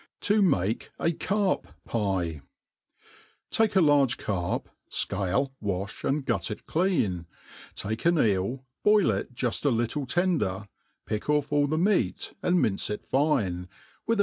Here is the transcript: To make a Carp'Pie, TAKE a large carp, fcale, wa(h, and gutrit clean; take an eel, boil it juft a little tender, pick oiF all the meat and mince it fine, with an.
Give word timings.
To 0.21 0.41
make 0.41 0.89
a 0.97 1.11
Carp'Pie, 1.11 2.41
TAKE 3.51 3.75
a 3.75 3.81
large 3.81 4.17
carp, 4.17 4.67
fcale, 4.89 5.51
wa(h, 5.61 6.03
and 6.03 6.25
gutrit 6.25 6.65
clean; 6.65 7.27
take 7.75 8.05
an 8.05 8.17
eel, 8.17 8.65
boil 8.83 9.11
it 9.11 9.35
juft 9.35 9.63
a 9.63 9.69
little 9.69 10.07
tender, 10.07 10.67
pick 11.05 11.25
oiF 11.25 11.51
all 11.51 11.67
the 11.67 11.77
meat 11.77 12.33
and 12.41 12.59
mince 12.59 12.89
it 12.89 13.05
fine, 13.05 13.69
with 14.07 14.19
an. 14.19 14.19